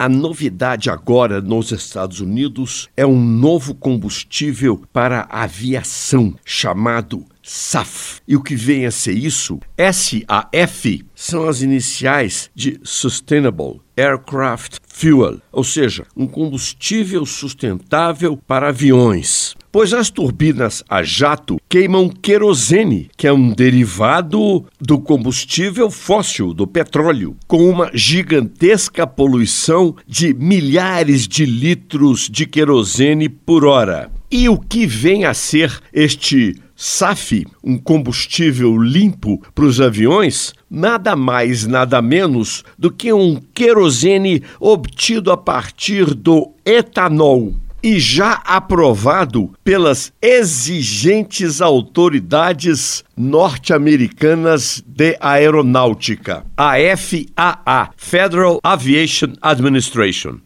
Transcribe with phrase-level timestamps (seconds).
[0.00, 8.22] A novidade agora nos Estados Unidos é um novo combustível para aviação chamado SAF.
[8.26, 9.60] E o que vem a ser isso?
[9.76, 19.54] SAF são as iniciais de Sustainable Aircraft Fuel, ou seja, um combustível sustentável para aviões.
[19.72, 26.66] Pois as turbinas a jato queimam querosene, que é um derivado do combustível fóssil, do
[26.66, 34.10] petróleo, com uma gigantesca poluição de milhares de litros de querosene por hora.
[34.28, 41.14] E o que vem a ser este SAF, um combustível limpo para os aviões, nada
[41.14, 49.52] mais, nada menos do que um querosene obtido a partir do etanol e já aprovado
[49.64, 60.38] pelas exigentes autoridades norte-americanas de aeronáutica, a FAA, Federal Aviation Administration.